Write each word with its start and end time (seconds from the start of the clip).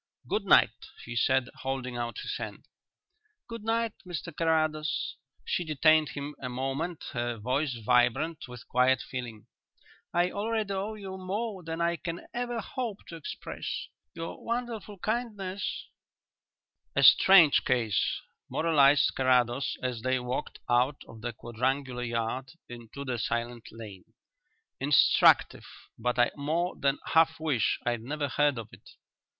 "Good 0.27 0.45
night," 0.45 0.87
he 1.05 1.15
said, 1.15 1.51
holding 1.57 1.95
out 1.95 2.17
his 2.21 2.37
hand. 2.37 2.65
"Good 3.47 3.63
night, 3.63 3.93
Mr 4.03 4.35
Carrados." 4.35 5.15
She 5.45 5.63
detained 5.63 6.09
him 6.09 6.33
a 6.41 6.49
moment, 6.49 7.03
her 7.11 7.37
voice 7.37 7.75
vibrant 7.75 8.47
with 8.47 8.67
quiet 8.67 9.03
feeling. 9.03 9.45
"I 10.11 10.31
already 10.31 10.73
owe 10.73 10.95
you 10.95 11.19
more 11.19 11.61
than 11.61 11.81
I 11.81 11.97
can 11.97 12.25
ever 12.33 12.59
hope 12.61 13.05
to 13.09 13.15
express. 13.15 13.89
Your 14.15 14.43
wonderful 14.43 14.97
kindness" 14.97 15.85
"A 16.95 17.03
strange 17.03 17.63
case," 17.63 18.21
moralized 18.49 19.13
Carrados, 19.13 19.77
as 19.83 20.01
they 20.01 20.19
walked 20.19 20.57
out 20.67 20.99
of 21.07 21.21
the 21.21 21.31
quadrangular 21.31 22.01
yard 22.01 22.53
into 22.67 23.05
the 23.05 23.19
silent 23.19 23.67
lane. 23.71 24.05
"Instructive, 24.79 25.67
but 25.95 26.17
I 26.17 26.31
more 26.35 26.75
than 26.75 26.97
half 27.13 27.39
wish 27.39 27.77
I'd 27.85 28.01
never 28.01 28.29
heard 28.29 28.57
of 28.57 28.69
it." 28.73 28.89